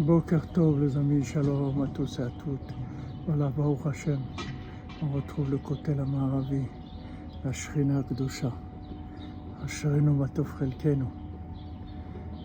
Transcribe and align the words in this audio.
Boker 0.00 0.46
Tov, 0.54 0.80
les 0.80 0.96
amis, 0.96 1.22
shalom 1.22 1.82
à 1.82 1.86
tous 1.88 2.20
et 2.20 2.22
à 2.22 2.30
toutes. 2.42 2.74
Voilà, 3.26 3.50
Baruch 3.50 3.84
Hashem, 3.84 4.18
on 5.02 5.08
retrouve 5.08 5.50
le 5.50 5.58
côté 5.58 5.94
la 5.94 6.06
Maharavi, 6.06 6.62
la 7.44 7.52
Shrina 7.52 8.02
Gdusha, 8.10 8.50
Asherenu 9.62 10.12
Matov 10.12 10.48
Chelkenu. 10.58 11.04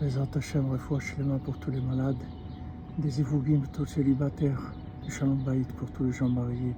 Bezat 0.00 0.28
Hashem, 0.36 0.70
refoua 0.70 1.00
shlema 1.00 1.40
pour 1.40 1.58
tous 1.58 1.72
les 1.72 1.80
malades, 1.80 2.22
des 2.98 3.18
Ivougim 3.18 3.62
tous 3.72 3.82
les 3.82 3.90
célibataires, 3.90 4.72
du 5.02 5.10
Shalom 5.10 5.38
Baït 5.38 5.66
pour 5.72 5.90
tous 5.90 6.04
les 6.04 6.12
gens 6.12 6.28
mariés, 6.28 6.76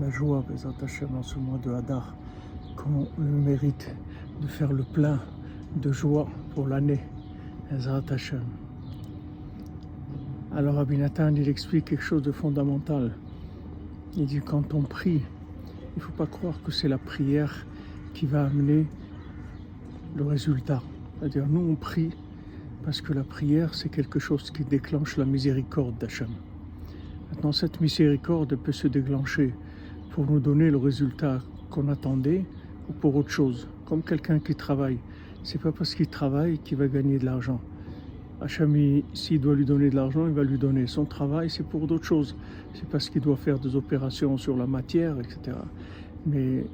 la 0.00 0.10
joie, 0.10 0.42
Bezat 0.50 0.74
Hashem, 0.82 1.16
en 1.16 1.22
ce 1.22 1.38
mois 1.38 1.58
de 1.58 1.70
Hadar, 1.70 2.16
qu'on 2.74 3.06
le 3.16 3.24
mérite 3.30 3.94
de 4.42 4.48
faire 4.48 4.72
le 4.72 4.82
plein 4.82 5.20
de 5.76 5.92
joie 5.92 6.26
pour 6.52 6.66
l'année. 6.66 7.00
Bezat. 7.70 8.02
Alors 10.52 10.74
Rabbi 10.74 10.98
Nathan, 10.98 11.32
il 11.36 11.48
explique 11.48 11.84
quelque 11.84 12.02
chose 12.02 12.22
de 12.22 12.32
fondamental. 12.32 13.12
Il 14.16 14.26
dit 14.26 14.40
quand 14.40 14.74
on 14.74 14.82
prie, 14.82 15.22
il 15.94 15.98
ne 15.98 16.00
faut 16.00 16.10
pas 16.12 16.26
croire 16.26 16.60
que 16.64 16.72
c'est 16.72 16.88
la 16.88 16.98
prière 16.98 17.66
qui 18.14 18.26
va 18.26 18.46
amener 18.46 18.84
le 20.16 20.24
résultat. 20.24 20.82
C'est-à-dire 21.18 21.46
nous 21.46 21.60
on 21.60 21.76
prie 21.76 22.10
parce 22.84 23.00
que 23.00 23.12
la 23.12 23.22
prière 23.22 23.76
c'est 23.76 23.90
quelque 23.90 24.18
chose 24.18 24.50
qui 24.50 24.64
déclenche 24.64 25.16
la 25.18 25.24
miséricorde 25.24 25.96
d'Hachem. 25.98 26.30
Maintenant 27.30 27.52
cette 27.52 27.80
miséricorde 27.80 28.56
peut 28.56 28.72
se 28.72 28.88
déclencher 28.88 29.54
pour 30.10 30.26
nous 30.26 30.40
donner 30.40 30.72
le 30.72 30.78
résultat 30.78 31.42
qu'on 31.70 31.86
attendait 31.86 32.44
ou 32.88 32.92
pour 32.92 33.14
autre 33.14 33.30
chose. 33.30 33.68
Comme 33.84 34.02
quelqu'un 34.02 34.40
qui 34.40 34.56
travaille, 34.56 34.98
c'est 35.44 35.62
pas 35.62 35.70
parce 35.70 35.94
qu'il 35.94 36.08
travaille 36.08 36.58
qu'il 36.58 36.76
va 36.76 36.88
gagner 36.88 37.20
de 37.20 37.24
l'argent. 37.24 37.60
Hacham, 38.40 38.74
s'il 39.12 39.40
doit 39.40 39.54
lui 39.54 39.66
donner 39.66 39.90
de 39.90 39.96
l'argent, 39.96 40.26
il 40.26 40.32
va 40.32 40.42
lui 40.42 40.58
donner. 40.58 40.86
Son 40.86 41.04
travail, 41.04 41.50
c'est 41.50 41.66
pour 41.66 41.86
d'autres 41.86 42.04
choses. 42.04 42.36
C'est 42.74 42.88
parce 42.88 43.10
qu'il 43.10 43.20
doit 43.20 43.36
faire 43.36 43.58
des 43.58 43.76
opérations 43.76 44.38
sur 44.38 44.56
la 44.56 44.66
matière, 44.66 45.18
etc. 45.20 45.56
Mais 46.26 46.64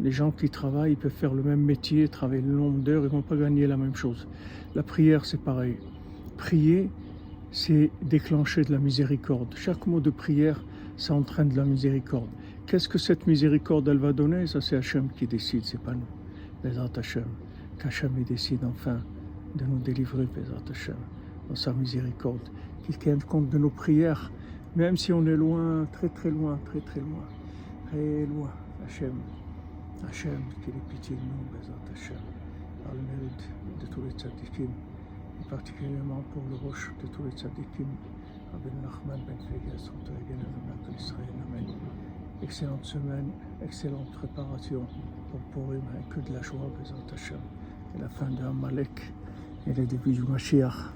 les 0.00 0.10
gens 0.10 0.30
qui 0.30 0.50
travaillent, 0.50 0.92
ils 0.92 0.96
peuvent 0.96 1.10
faire 1.10 1.34
le 1.34 1.42
même 1.42 1.60
métier, 1.60 2.08
travailler 2.08 2.42
le 2.42 2.54
nombre 2.54 2.78
d'heures, 2.78 3.02
ils 3.02 3.06
ne 3.06 3.10
vont 3.10 3.22
pas 3.22 3.36
gagner 3.36 3.66
la 3.66 3.76
même 3.76 3.94
chose. 3.94 4.26
La 4.74 4.82
prière, 4.82 5.24
c'est 5.24 5.40
pareil. 5.40 5.76
Prier, 6.36 6.90
c'est 7.50 7.90
déclencher 8.02 8.62
de 8.64 8.72
la 8.72 8.78
miséricorde. 8.78 9.54
Chaque 9.54 9.86
mot 9.86 10.00
de 10.00 10.10
prière, 10.10 10.62
ça 10.96 11.14
entraîne 11.14 11.48
de 11.48 11.56
la 11.56 11.64
miséricorde. 11.64 12.28
Qu'est-ce 12.66 12.88
que 12.88 12.98
cette 12.98 13.26
miséricorde, 13.26 13.88
elle 13.88 13.98
va 13.98 14.12
donner? 14.12 14.46
Ça, 14.46 14.60
c'est 14.60 14.76
Hachem 14.76 15.08
qui 15.16 15.26
décide, 15.26 15.64
c'est 15.64 15.80
pas 15.80 15.94
nous. 15.94 16.00
Les 16.64 16.78
Hachem. 16.78 17.24
Qu'Hachem, 17.78 18.10
décide 18.26 18.60
enfin 18.64 18.98
de 19.54 19.64
nous 19.64 19.78
délivrer, 19.78 20.26
Bézat 20.26 20.62
Hashem, 20.70 20.96
dans 21.48 21.54
sa 21.54 21.72
miséricorde, 21.72 22.48
qu'il 22.84 22.98
tienne 22.98 23.22
compte 23.22 23.48
de 23.48 23.58
nos 23.58 23.70
prières, 23.70 24.32
même 24.76 24.96
si 24.96 25.12
on 25.12 25.24
est 25.26 25.36
loin, 25.36 25.86
très 25.92 26.08
très 26.08 26.30
loin, 26.30 26.58
très 26.64 26.80
très 26.80 27.00
loin, 27.00 27.24
très 27.86 28.26
loin. 28.26 28.50
Hachem, 28.84 29.12
Hachem, 30.06 30.42
qu'il 30.64 30.74
ait 30.74 30.88
pitié 30.88 31.16
de 31.16 31.22
nous, 31.22 31.44
Bézat 31.52 31.78
Hashem, 31.92 32.16
par 32.82 32.94
le 32.94 33.00
mérite 33.02 33.48
de 33.80 33.86
tous 33.86 34.02
les 34.02 34.10
tzadikim, 34.12 34.70
et 35.40 35.48
particulièrement 35.48 36.22
pour 36.32 36.42
le 36.50 36.56
roche 36.56 36.92
de 37.02 37.06
tous 37.08 37.24
les 37.24 37.32
tzadikim, 37.32 37.86
Nachman 38.82 39.18
Ben 39.26 39.36
Fegas, 39.38 39.90
Israël, 40.98 41.28
Amen. 41.48 41.66
Excellente 42.42 42.84
semaine, 42.84 43.30
excellente 43.62 44.10
préparation 44.12 44.86
pour 45.30 45.40
Purim, 45.52 45.82
que 46.10 46.20
de 46.20 46.32
la 46.34 46.42
joie, 46.42 46.70
Bézat 46.78 46.94
Hashem, 47.12 47.38
et 47.94 47.98
la 47.98 48.08
fin 48.08 48.28
de 48.30 48.42
Amalek 48.44 49.14
et 49.66 49.72
le 49.74 49.86
début 49.86 50.12
du 50.12 50.22
Mashiach. 50.22 50.92